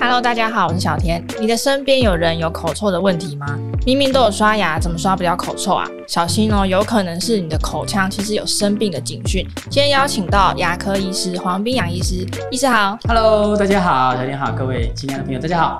[0.00, 1.24] Hello，大家好，我是小田。
[1.40, 3.58] 你的身边有人有口臭的问题吗？
[3.84, 5.88] 明明都有刷牙，怎么刷不了口臭啊？
[6.06, 9.44] 小心哦，有可能是你的口腔其实有生病的警讯。
[9.68, 12.96] 今天邀请到牙科医师黄彬洋医师，医师好。
[13.08, 15.78] Hello，大家好，小田好，各位亲爱的朋友，大家好。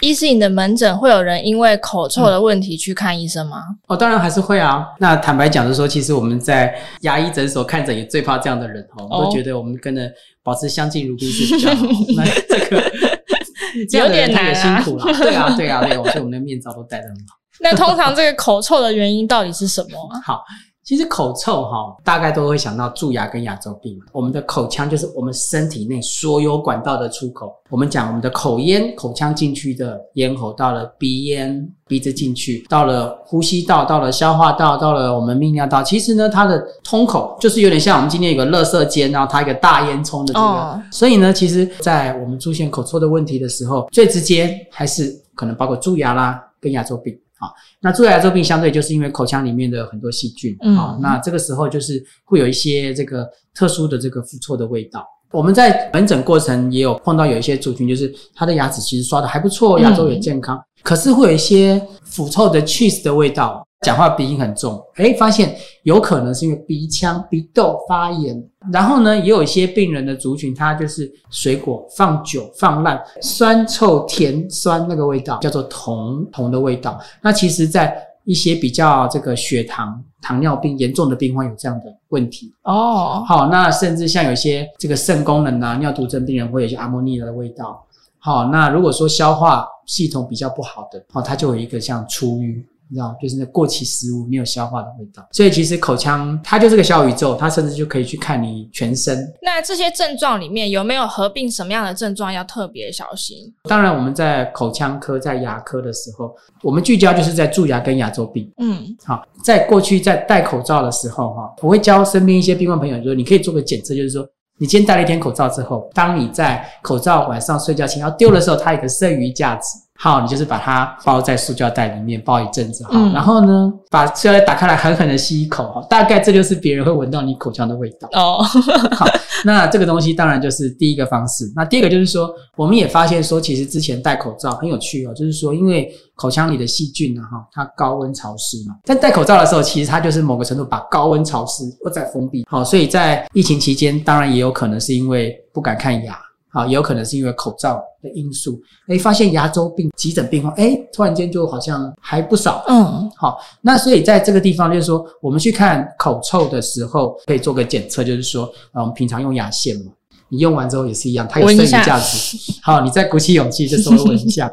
[0.00, 3.58] 医师，你的门诊会有人因为口臭的问题去看医生吗？
[3.68, 4.86] 嗯、哦，当然还是会啊。
[4.98, 10.10] 那坦白讲，就是说，其实我们在牙医诊所看诊也最怕这样的人哦，我都觉得我们跟着
[10.42, 11.86] 保持相敬如宾是比较好。
[12.16, 12.92] 那这个
[13.90, 17.36] 这样的人他也辛苦了，对啊，对啊，对啊，所以我们的面罩都戴得很好。
[17.62, 19.98] 那通常这个口臭的原因到底是什么？
[20.24, 20.42] 好。
[20.90, 23.96] 其实口臭哈，大概都会想到蛀牙跟牙周病。
[24.10, 27.54] 我们的口腔就是我们身体内所有管道的出口。
[27.68, 35.80] 我们讲我们的口咽，口腔进去的咽喉，到了鼻咽，鼻子进去，到了呼吸道，到了消化道，到了我们泌尿道。
[35.80, 40.44] 其实呢，它的通口就是有点像我们今天有个垃圾间，然后它一个大烟囱的这个。
[40.44, 40.82] 哦。
[40.90, 47.16] 所以呢，其实，在我们出现口臭的问题的时候，最直接还是可能包括蛀牙啦，跟牙周病。
[47.40, 55.04] 好，那蛀牙周病相对就是因为口腔里面的很多细菌，啊，那这个时候就是会有一些这个特殊的这个腐臭的味道。
[55.32, 63.66] 我们在门诊过程也有碰到有一些族群，就是他的牙齿其实刷的还不错，牙周也健康，嗯，可是会有一些腐臭的 cheese 的味道。
[63.80, 68.42] 讲话鼻音很重，诶，发现有可能是因为鼻腔鼻窦发炎。
[68.70, 77.00] 然后呢，也有一些病人的族群，他就是水果放久放烂，酸臭甜酸那个味道叫做酮酮的味道。
[77.22, 83.24] 那其实，在一些比较这个血糖糖尿病严重的病患有这样的问题哦。
[83.26, 87.82] 好，那甚至像有些这个肾功能啊、尿毒症病人会有一些阿莫尼亚的味道。
[88.18, 92.62] 好，那如果说消化系统比较不好的，哦，它就有一个像出瘀。
[92.90, 99.32] 你知道，就是那过期食物没有消化的味道，所以其实口腔它就是个小宇宙，它甚至就可以去看你全身。
[99.40, 103.36] 那这些症状里面有没有合并什么样的症状要特别小心？
[103.68, 108.50] 当然，我们在口腔科、在牙科的时候，我们聚焦就是在蛀牙跟牙周病。
[108.58, 114.26] 嗯，好，在过去在戴口罩的时候，哈，我会教身边一些病患朋友，说你可以做个检测，就是说
[114.58, 119.78] 你今天戴了一天口罩之后，当你在口罩晚上睡觉前要丢的时候，它有个剩余价值。
[120.02, 128.08] 好，你就是把它包在塑胶袋里面，包一阵子，哈，嗯、然后呢，把塑料袋打开来，狠狠的吸一口，哈，大概这就是别人会闻到你口腔的味道。
[128.12, 128.42] 哦，
[128.96, 129.04] 好，
[129.44, 131.52] 那这个东西当然就是第一个方式。
[131.54, 142.46] 那第二个就是说，我们也发现说，其实之前戴口罩很有趣哦，就是说，因为口腔里的细菌呢，哈，它高温潮湿嘛，在戴口罩的时候，其实它就是某个程度把高温潮湿或再封闭。
[142.48, 146.18] 好，所以在疫情期间，当然也有可能是因为不敢看牙。
[146.52, 152.64] 好，也有可能是因为口罩的因素，哎，发现牙周病急诊病患，哎，突然间就好像还不少。
[152.66, 159.92] 嗯，好，那所以在这个地方，就是说，我们去看口臭的时候，可以做个检测，就是说，啊，我们平常用牙线嘛，
[160.28, 162.36] 你用完之后也是一样，它有剩余价值。
[162.62, 164.52] 好，你再鼓起勇气，就稍微闻一下。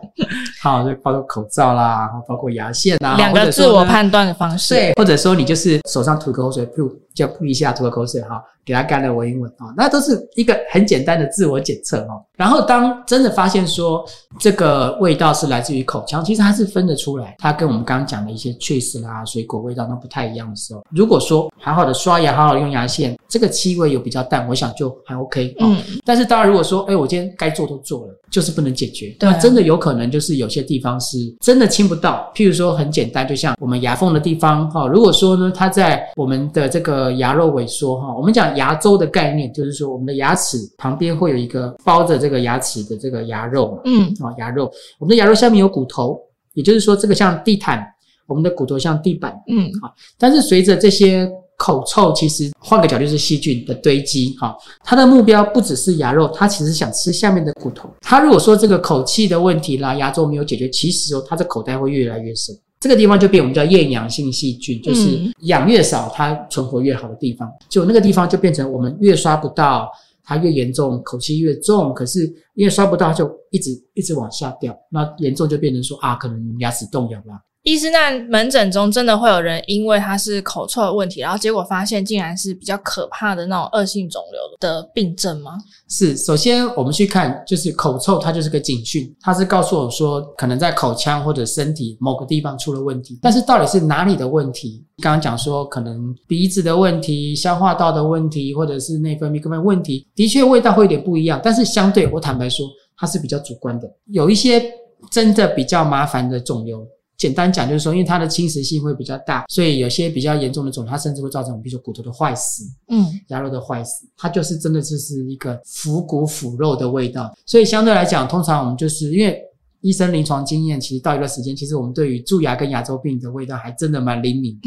[0.61, 4.73] 好，就包括口罩啦，包括牙线啦，两个自我判断的方式。
[4.75, 8.43] 对，或者说你就是手上吐口水，噗，就噗一下吐个口水，哈。
[8.67, 12.21] 给他干了闻一闻啊，那都是一个很简单的自我检测哦。
[12.35, 14.05] 然后当真的发现说
[14.37, 25.55] 这个味道是来自于口腔，其实它是分得出来，它跟我们刚刚讲的一些 cheese 啦、水果味道都不太一样的时候，如果说好好的刷牙，好好的用牙线，这个气味有比较淡，我想就还 OK。
[25.61, 25.77] 嗯。
[26.03, 32.29] 但是当然，如果说哎，我今天该做都做了，就是不能解决，对啊，那真的有可能就是有些地方是真的清不到。
[32.35, 38.47] 譬如说很简单，就像我们牙缝的地方哈，如果说呢，它在我们的这个牙肉萎缩哈，我们讲。
[38.57, 46.19] 牙周的概念就是说，我们的牙齿旁边会有一个包着这个牙齿的这个牙肉嘛，嗯，啊，牙肉，我们的牙肉下面有骨头，
[46.53, 47.85] 也就是说，这个像地毯，
[48.25, 57.89] 我们的骨头像地板，嗯，啊，但是随着这些口臭，其实换个角度就是细菌的堆积，哈，它的目标不只是牙肉，它其实想吃下面的骨头。
[58.01, 62.55] 它如果说这个口气的问题啦，牙周没有解决，其实哦，它的口袋会越来越深。
[62.79, 67.51] 这个地方就变我们叫厌氧性细菌，就是氧越少，它存活越好的地方。
[67.67, 69.89] 就那个地方就变成我们越刷不到，
[70.23, 71.93] 它越严重，口气越重。
[71.93, 74.77] 可是因为刷不到，就一直一直往下掉。
[74.91, 77.41] 那严重就变成说啊，可能牙齿动摇了。
[77.67, 85.51] 医师，那门诊中真的会有人因为他是口臭的问题，然后结果发现竟然是比较可怕的那种恶性肿瘤的病症吗？
[85.89, 93.19] 是，首先我们去看，就是口臭，它就是个警讯，它是告诉我说，可能在口腔或者身体某个地方出了问题。
[93.21, 94.85] 但是到底是哪里的问题？
[95.03, 101.37] 刚刚讲说，可能鼻子的问题、消化道的问题，或者是内分泌各方面问题，的确味道会有点不一样。
[101.43, 102.65] 但是相对，我坦白说，
[102.95, 103.91] 它是比较主观的。
[104.05, 104.71] 有一些
[105.11, 106.81] 真的比较麻烦的肿瘤。
[107.17, 117.35] 简单讲就是说，因为它的侵蚀性会比较大，所以有些比较严重的肿，它甚至会造成比如说骨头的坏死，嗯，牙肉的坏死，它就是真的就是一个腐骨腐肉的味道。
[117.45, 119.41] 所以相对来讲，通常我们就是因为
[119.81, 124.59] 医生临床经验，其实到一段时间，其实我们对于蛀牙跟牙周病的味道还真的蛮灵敏。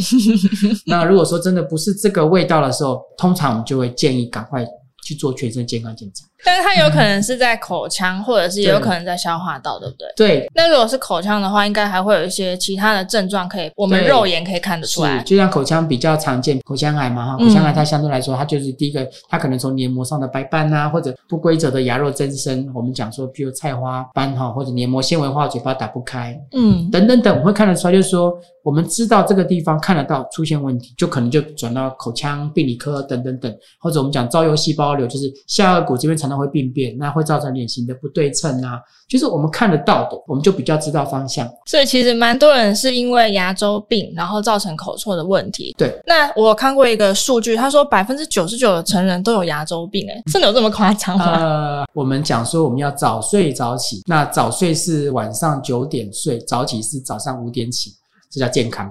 [0.86, 4.64] 那如果说真的不是这个味道的时候，通常我们就会建议赶快
[5.10, 6.24] 去做全身健康检查。
[6.42, 10.06] 但是它有可能是在口腔，或者是也有可能在消化道，对不对？
[10.16, 10.50] 对。
[10.54, 15.22] 那如果是口腔的话，应该还会有一些其他的症状，可以我们肉眼可以看得出来。
[15.24, 37.10] 就像口腔比较常见，口腔癌嘛哈，口腔癌它相对来说，它就是第一个，它可能从黏膜上的白斑啊，或者不规则的牙肉增生，我们讲说，比如菜花斑哈，或者黏膜纤维化，嘴巴打不开，嗯，等等等，我会看得出来，就是说，我们知道这个地方看得到出现问题，就可能就转到口腔病理科等等等，或者我们讲造疣细胞瘤，就是下颌骨这边常常会病变，那。
[37.10, 41.44] 会造成脸型的不对称啊，就是我们看得到的，我们就比较知道方向。
[41.66, 45.74] 所以其实蛮多人是因为牙周病，然后造成口臭的问题。
[45.76, 51.34] 对，那我看过一个数据，他说百分之九十九的成人都有牙周病，哎，真的有这么夸张吗？
[51.36, 57.90] 呃，我们讲说我们要早睡早起，那早睡是晚上九点睡，早起是早上五点起，
[58.30, 58.88] 这叫健康。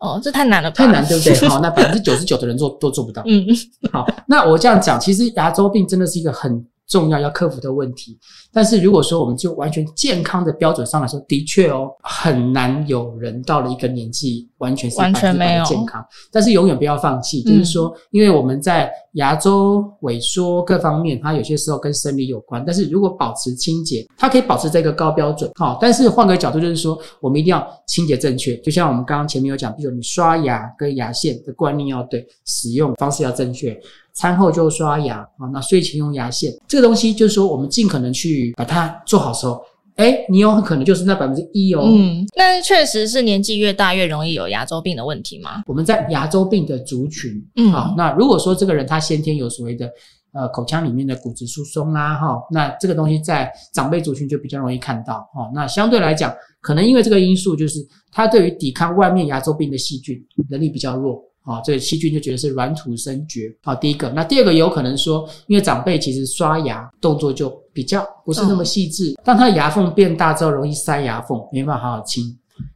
[0.00, 1.34] 哦，这太难了，太难，对不对？
[1.48, 3.22] 好，那百分之九十九的人做都做不到。
[3.26, 3.46] 嗯，
[3.92, 6.66] 好，那我这样讲，其实牙周病真的是一个很。
[6.90, 8.18] 重要要克服的问题，
[8.52, 16.04] 但是如果说我们就完全健康的标准上来说，的确哦，很难有人到了一个年纪完全是百分之百的健康。
[16.32, 22.62] 但是永远不要放弃，就是说，因为我们在牙周萎缩各方面，它有些时候跟生理有关。
[22.66, 25.48] 但是如果保持清洁，它可以保持这个高标准。
[25.54, 28.56] 好，但是换个角度就是说，我们一定要清洁正确。
[28.56, 33.80] 就像我们刚刚前面有讲，比如你刷牙跟牙线的观念要对，使用方式要正确。
[34.20, 39.58] 餐后就刷牙啊，那睡前用牙线，这个东西就是说，我们尽可能去把它做好时候，
[39.96, 41.80] 哎，你有可能就是那百分之一哦。
[41.86, 45.62] 嗯，那确实是年纪越大越容易有牙周病的问题吗？
[45.66, 49.90] 我们在牙周病的族群，嗯，好，那如果说这个人他先天有所谓的
[50.34, 56.30] 呃口腔里面的骨质疏松啦，哈，那这个东西在长辈族群就比较容易看到，哈，那相对来讲，
[56.60, 57.78] 可能因为这个因素，就是
[58.12, 61.24] 他对于抵抗外面牙周病的细菌能力比较弱。
[61.50, 63.52] 啊，这个细菌就觉得是软土生绝。
[63.62, 72.24] 好，第一个，那第二个有可能说，因为长辈其实刷牙动作就比较不是那么细致，当他的牙缝变大之后，容易塞牙缝，没办法好好清，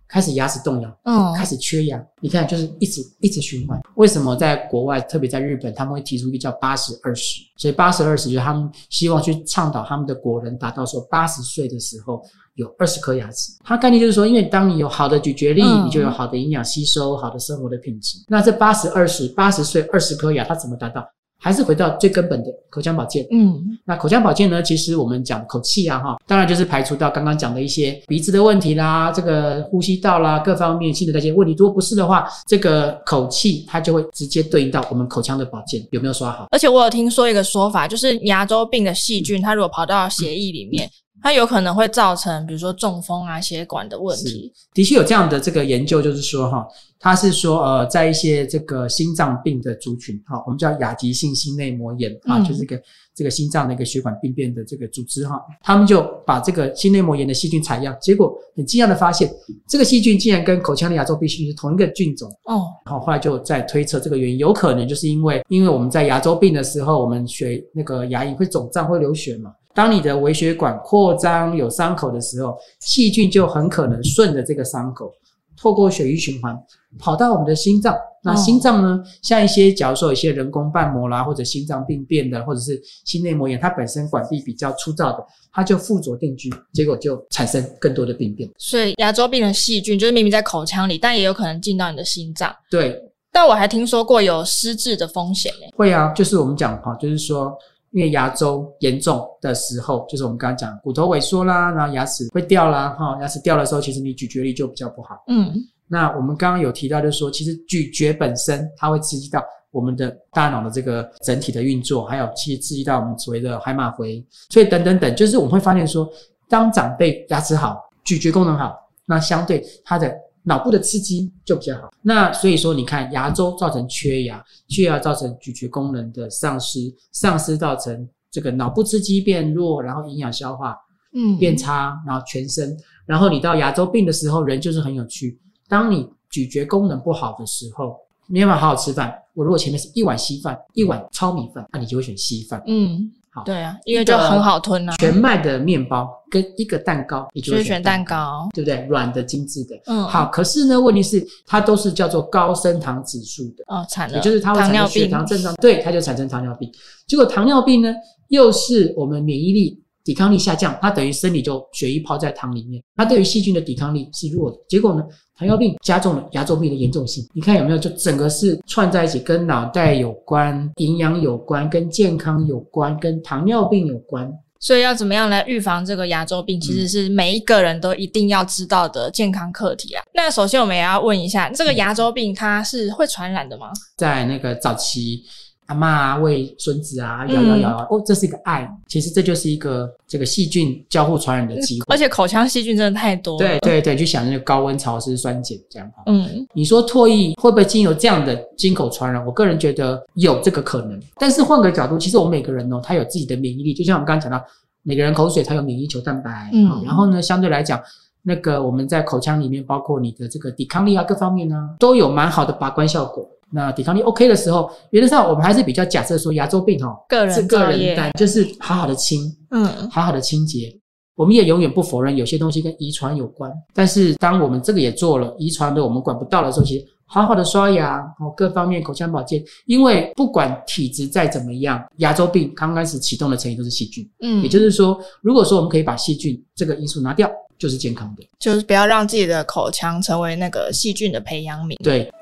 [0.09, 2.05] 开始牙齿动摇，嗯，开始缺牙。
[2.21, 3.81] 你看，就是一直一直循环。
[3.95, 7.41] 为什么在国外，特别在日本，他们会提出一个叫八十二十？
[7.57, 12.23] 所以八十二十就是他们希望去倡导他们的国人达到说八十岁的时候。
[12.55, 18.19] 有二十颗牙齿，它概念就是说，因为当你有好的咀嚼力，嗯、你就有好的营养吸收，好的生活的品质。
[18.29, 21.05] 那这八十二十八十岁二十颗牙，它怎么达到？
[21.41, 23.27] 还是回到最根本的口腔保健。
[23.31, 24.63] 嗯，那口腔保健呢？
[24.63, 31.55] 其实我们讲口气啊，哈，当然就是排除到刚刚讲的一些鼻子的问题啦，这个呼吸道啦，各方面性的那些问题。
[31.59, 36.47] 如果不是的话，这个口气它就会直接对应到我们口腔的保健有没有刷好。
[36.51, 40.87] 而且我有听说一个说法，就是牙周病的细菌，它如果跑到血液里面。
[40.87, 40.91] 嗯
[41.25, 44.53] 它有可能会造成，比如说中风啊、血管的问题。
[44.75, 46.69] 的确有这样的这个研究，就是说哈，
[47.01, 52.83] 它是说呃，在一些这个心脏病的族群，哈，我们叫亚急性心内膜炎啊，就是这个
[53.15, 59.33] 这个心脏的一个血管病变的这个组织哈，他们就把这个心内膜炎的细菌采样，结果很惊讶的发现，
[59.67, 62.65] 这个细菌竟然跟口腔的牙周病细菌是同一个菌种哦。
[62.85, 69.51] 好，后来就在推测这个原因，有可能就是因为因为我们在牙周病的时候，我们血那个牙龈会肿胀会流血嘛。
[69.75, 75.13] 当你的微血管扩张有伤口的时候，细菌就很可能顺着这个伤口，
[75.57, 76.57] 透过血液循环
[76.99, 77.95] 跑到我们的心脏。
[78.23, 79.03] 那心脏呢？
[79.21, 85.19] 像一些假如说有一些人工瓣膜啦，或者心脏病变的，或者是心内膜炎，它本身管壁比较粗糙的，
[85.53, 88.49] 它就附着定居，结果就产生更多的病变。
[88.57, 92.51] 所以牙周病的细菌就是明明在口腔里，但也有可能进到你的心脏。
[92.71, 92.99] 对。
[93.31, 95.71] 但我还听说过有失智的风险诶。
[95.77, 97.53] 会啊，就是我们讲哈，就是说。
[97.95, 105.23] 因为牙周严重的时候，就是我们刚刚讲骨头萎缩啦，然后牙齿会掉啦，哈，牙齿掉的时候，其实你咀嚼力就比较不好。
[105.29, 105.55] 嗯，
[105.87, 116.09] 那我们刚刚有提到，就是说，其实咀嚼本身它会刺激到我们的大脑的这个整体的运作，还有去刺激到我们所谓的海马回，所以等等等，就是我们会发现说，
[116.49, 118.75] 当长辈牙齿好，咀嚼功能好，
[119.07, 120.13] 那相对它的。
[120.47, 130.77] 脑部的刺激就比较好，那所以说你看，牙周造成缺牙，缺牙造成咀嚼功能的丧失，丧失造成这个脑部刺激变弱，然后营养消化
[131.15, 137.97] 嗯变差，然后全身，然后你到牙周病的时候，人就是很有趣，当你咀嚼功能不好的时候，
[138.27, 139.15] 没办法好好吃饭。
[139.33, 142.63] 我如果前面是一碗稀饭，一碗糙米饭，那你就会选稀饭。
[142.67, 143.11] 嗯。
[143.35, 144.95] 好，对啊，因为就很好吞啊。
[144.97, 148.87] 全麦的面包跟一个蛋糕，你就会选蛋糕，对不对？
[148.89, 149.75] 软的、精致的。
[149.87, 150.27] 嗯，好。
[150.27, 156.71] 可是呢，问题是它都是叫做高升糖指数的哦，产了，也就是它会产生血糖正常，对，它就产生糖尿病。
[157.07, 157.93] 结果糖尿病呢，
[158.29, 159.84] 又是我们免疫力。
[160.05, 164.57] 抵抗力下降，它等于身体就血液泡在糖里面，它对于细菌的抵抗力是弱的。
[164.69, 165.03] 结果呢，
[165.37, 167.27] 糖尿病加重了牙周病的严重性。
[167.35, 167.79] 你看有没有？
[167.79, 174.31] 就整个是串在一起，跟脑袋有关，营养有关，跟健康有关，跟糖尿病有关。
[174.61, 180.03] 所以要怎么样来预防这个牙周病，其实是每一个人都一定要知道的健康课题啊。
[180.03, 183.71] 嗯、那首先我们也要问一下，这个牙周病它是会传染的吗？
[183.97, 185.25] 在那个早期。
[185.67, 193.39] 阿嬷啊，喂孙子啊，摇摇摇啊，哦，这是一个爱，其实这就是一个这个细菌交互传染的机会，而且口腔细菌真的太多了。
[193.39, 195.91] 对对对，就想那个高温潮湿酸碱这样。
[196.07, 199.25] 嗯，你说唾液会不会经由这样的经口传染？
[199.25, 204.45] 我个人觉得有这个可能，但是换个角度，其实我们每个人哦，他有自己的免疫力，就像我们刚刚讲到，
[204.83, 207.81] 每个人口水它有免疫球蛋白，嗯，然后呢，相对来讲，
[208.23, 213.27] 那个我们在口腔里面，包括你的这个抵抗力啊，各方面呢，都有蛮好的把关效果。
[213.55, 220.77] 那抵抗力 OK 的时候，原则上我们还是比较假设说牙周病哦，个人是个人单，就是好好的清，嗯，好好的清洁。
[221.15, 242.13] 我们也永远不否认有些东西跟遗传有关，但是当我们这个也做了，遗传的我们管不到的时候，其实好好的刷牙哦，各方面口腔保健，因为不管体质再怎么样，牙周病刚开始启动的成因都是细菌，嗯，也就是说，如果说我们可以把细菌这个因素拿掉，就是健康的，就是不要让自己的口腔成为那个细菌的培养皿，对。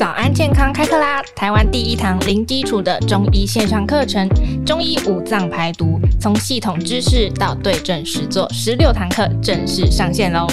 [0.00, 1.22] 早安健康开课啦！
[1.36, 4.26] 台湾第一堂零基础的中医线上课程，
[4.64, 10.46] 中医五脏排毒，从系统知识到对症实做，十六堂课正式上线喽！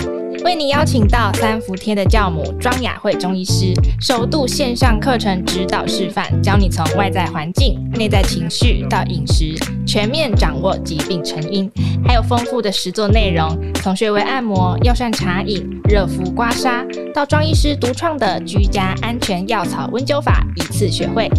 [0.48, 9.54] 为你邀请到三伏贴的教母庄雅慧中医师，首度线上课程指导示范，教你从外在环境、内在情绪到饮食，
[9.86, 11.70] 全面掌握疾病成因，
[12.06, 21.30] 还有丰富的实作内容，从穴位按摩、药膳茶饮、热敷刮痧，到庄医师独创的居家安全药草温灸法，一次学会。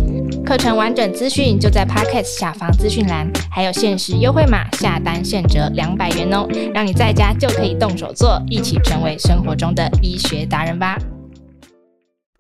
[0.49, 10.97] 课程完整资讯就在 Podcast 下方资讯栏，还有限时优惠码，下单现折两百元哦，让你在家就可以动手做，一起成为生活中的医学达人吧。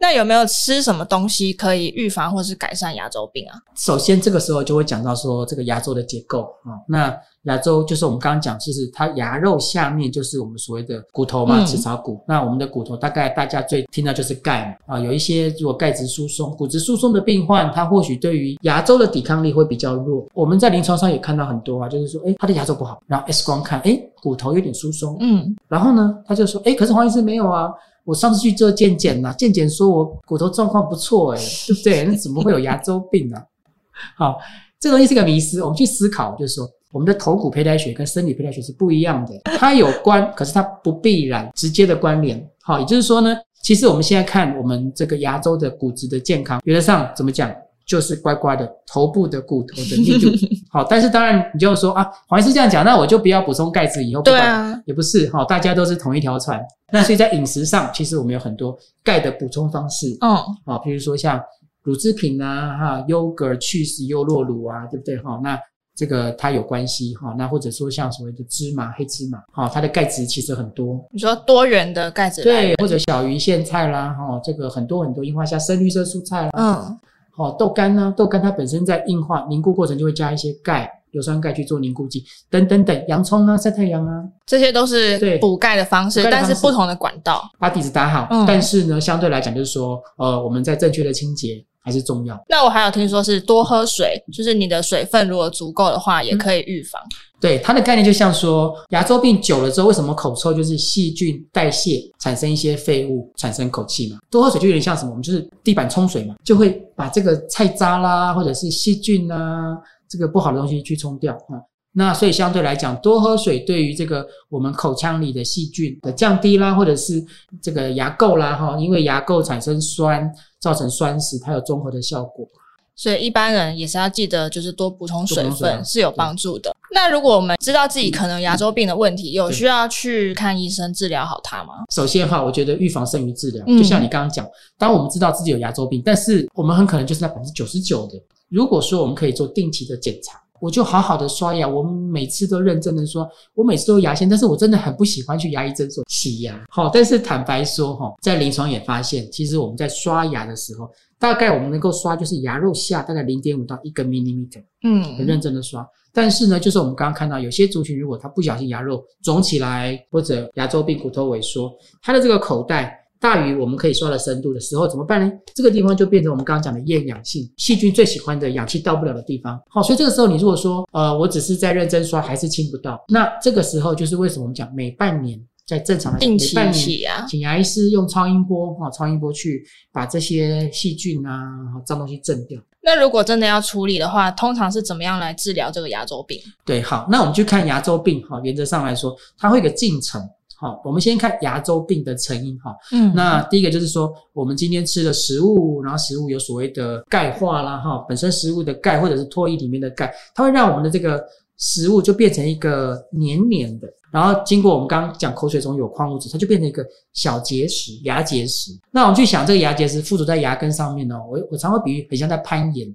[0.00, 3.60] 那有没有吃什么东西可以预防或是改善牙周病啊？
[3.76, 6.80] 首先，这个时候就会讲到说这个牙周的结构啊。
[6.88, 7.14] 那
[7.48, 12.20] 牙周就是我们刚刚讲，就是它牙肉下面就是我们所谓的骨头嘛，齿槽骨。
[12.28, 15.00] 那我们的骨头大概大家最听到就是钙嘛啊。
[15.00, 20.26] 有一些如果钙质疏松、骨质疏松的病患，他或许对于牙周的抵抗力会比较弱。
[20.34, 27.70] 我们在临床上也看到很多啊，就是说，诶，他的牙周不好，然后 X 光看，诶，骨头有点疏松，嗯，然后呢，他就说，诶，可是黄医师没有啊。
[28.04, 32.04] 我上次去做健检呐，健检说我骨头状况不错，诶，对不对？
[32.04, 33.36] 那怎么会有牙周病呢？
[34.16, 34.38] 好，
[34.80, 35.62] 这个东西是个迷思。
[35.62, 42.42] 我们去思考，就是说，我们的头骨胚胎学跟生理胚胎学是不一样的，它有关，可是它不必然直接的关联。
[42.62, 47.54] 好，也就是说呢，其实我们现在看我们这个牙周的骨质的健康，原则上怎么讲？
[47.86, 50.28] 就是乖乖的头部的骨头的密度
[50.70, 56.60] 好，但是当然你就说啊，黄医师这样讲，那我就不要补充钙质，以后不对啊，也不是哈，大家都是同一条船。
[56.92, 61.42] 那所以在饮食上，其实我们有很多钙的补充方式，嗯，好，比如说像
[61.82, 65.40] 乳制品啊，哈，yogurt、cheese、优酪乳啊，对不对哈？
[65.42, 65.58] 那
[65.98, 67.34] 这个它有关系哈。
[67.36, 71.04] 那或者说像所谓的芝麻、黑芝麻，哈，它的钙质其实很多。
[71.10, 76.98] 你说多元的钙质，对，或者小鱼苋菜啦，哈，这个很多很多樱花虾、深绿色蔬菜啦，嗯。
[77.36, 78.12] 哦，豆干呢？
[78.16, 83.04] 豆干它本身在硬化凝固过程就会加一些钙、硫酸钙去做凝固剂，等等等。
[83.06, 88.26] 洋葱啊，晒太阳啊，这些都是补钙的方式，但是不同的管道把底子打好。
[88.32, 92.38] 嗯，但是呢，相对来讲就是说，呃，我们在正确的清洁还是重要。
[92.48, 97.00] 那我还有听说是多喝水，就是你的水分如果足够的话，也可以预防。
[97.02, 100.52] 嗯对，它的概念就像说，牙周病久了之后，为什么口臭？
[100.52, 104.18] 就是细菌代谢产生一些废物，产生口气嘛。
[104.28, 105.10] 多喝水就有点像什么？
[105.10, 111.62] 我们就是地板冲水嘛，就会把这个菜渣啦，或者是细菌啊，这个不好的东西去冲掉啊。
[111.92, 117.24] 那所以相对来讲，多喝水对于这个我们口腔里的细菌的降低啦，或者是
[117.62, 120.28] 这个牙垢啦，哈，因为牙垢产生酸，
[120.60, 122.46] 造成酸蚀，它有综合的效果。
[122.94, 126.74] 所以一般人也是要记得，就是多补充水分是有帮助的。
[126.92, 131.84] 那如果我们知道自己可能牙周病的问题，有需要去看医生治疗好它吗？
[131.94, 133.62] 首先哈，我觉得预防胜于治疗。
[133.68, 133.78] 嗯。
[133.78, 134.44] 就像你刚刚讲，
[134.76, 138.20] 当我们知道自己有牙周病，但是我们很可能就是那百分之九十九的。
[138.48, 146.60] 如果说我们可以做定期的检查，我就好好的刷牙，我每次都认真的说，我每次都牙线，但是我真的很不喜欢去牙医诊所洗牙。
[146.68, 155.86] 好，但是坦白说哈，在临床也发现，其实我们在刷牙的时候，大概我们能够刷就是牙肉下大概零点五到一个 millimeter，嗯，很认真的刷。
[156.12, 161.72] 但是呢，就是我们刚刚看到有些族群，如果他不小心牙肉肿起来，或者牙周病、骨头萎缩，
[162.02, 162.97] 他的这个口袋。
[163.20, 165.32] 大于我们可以刷的深度的时候怎么办呢？
[165.54, 169.60] 这个地方就变成我们刚刚讲的厌氧性细菌最喜欢的氧气到不了的地方。
[169.68, 181.42] 好，所以这个时候你如果说呃我只是在认真刷还是清不到，那这个时候就是为什么我们讲每半年在正常的定期洗啊，请牙医师用超音波哈超音波去把这些细菌啊
[181.84, 182.60] 脏东西震掉。
[182.80, 186.40] 那如果真的要处理的话，通常是怎么样来治疗这个牙周病？
[186.64, 190.22] 对，好，那我们去看牙周病哈，原则上来说它会有个进程。
[190.60, 192.76] 好，我们先看牙周病的成因哈。
[192.90, 201.24] 嗯，那第一个就是说，我们今天吃的食物，然后食物有所谓的钙化啦哈，本身食物的钙或者是唾液里面的钙，它会让我们的这个
[201.58, 208.72] 食物就变成一个黏黏的，然后经过我们刚刚讲口水中有矿物质，它就变成一个小结石，牙结石。
[208.90, 212.92] 那我们去想这个牙结石附着在牙根上面呢，我我常会比喻很像在攀岩，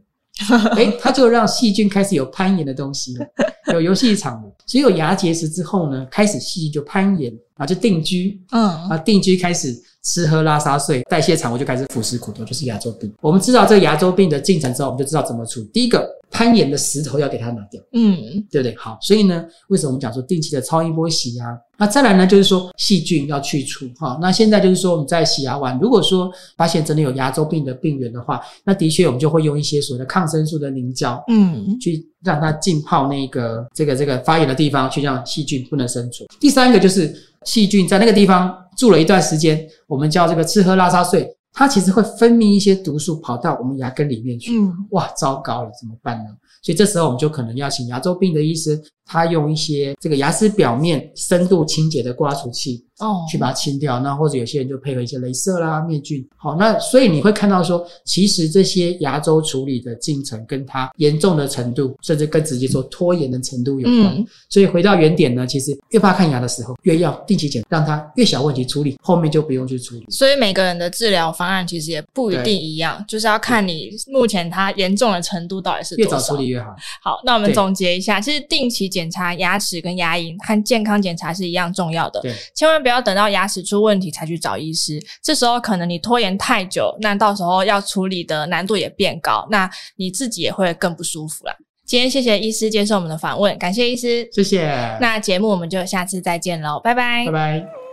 [0.75, 3.25] 诶，它就让细菌开始有攀岩的东西了，
[3.73, 4.51] 有游戏场了。
[4.65, 7.33] 所以有牙结石之后呢，开始细菌就攀岩。
[7.65, 13.13] 就定居，嗯，啊，定居开始吃喝拉撒睡，代谢产物就开始腐蚀骨头，就是牙周病。
[13.21, 15.65] 我们知道这个牙周病的进程之后，我们就知道怎么处理。
[15.73, 18.17] 第一个，攀岩的石头要给它拿掉，嗯，
[18.51, 18.75] 对不对？
[18.75, 21.45] 好，所以呢，为什么我们讲说定期的超音波洗牙？
[21.77, 24.17] 那再来呢，就是说细菌要去除，哈。
[24.21, 36.27] 那现在就是说我们在洗牙完，如果说发现真的有牙周病的病源的话，那的确我们就会用一些所谓的抗生素的凝胶，嗯，去让它浸泡那个这个这个发炎的地方，去让细菌不能生存。
[36.39, 37.15] 第三个就是。
[37.45, 44.57] 细菌在那个地方住了一段时间，我们叫这个吃喝拉撒睡，它其实会分泌一些毒素跑到我们牙根里面去。
[44.57, 46.25] 嗯，哇，糟糕了，怎么办呢？
[46.61, 52.85] 所以这时候我们就可能要请牙周病的医生，他用一些这个牙齿表面深度清洁的刮除器。
[52.99, 56.23] 哦，去把它清掉，那或者有些人就配合一些镭射啦、灭菌。
[56.37, 64.15] 好，那所以你会看到说，其实这些牙周处理的进程跟它严重的程度，甚至跟直接说拖延的程度有关。
[64.15, 70.05] 嗯，所以回到原点呢，其实越怕看牙的时候，越要定期检，让它越小问题处理，后面就不用去处理。
[70.09, 76.11] 所以每个人的治疗方案其实也不一定一样，就是要看你目前它严重的程度到底是多少。
[76.11, 76.75] 越早处理越好。
[77.01, 82.21] 好，那我们总结一下，其实定期检查牙齿跟牙龈和健康检查是一样重要的。
[82.21, 82.93] 对，千万不要。
[83.03, 91.53] 等到牙齿出问题才去找医师，这时候可能你拖延太久，那到时候要处理的难度也变高，那你自己也会更不舒服了。
[91.85, 94.63] 今天谢谢医师接受我们的访问，感谢医师，谢谢。
[95.01, 97.92] 那节目我们就下次再见喽，拜拜，拜拜。